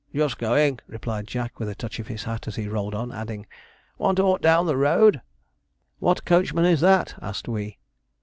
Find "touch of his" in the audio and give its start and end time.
1.75-2.23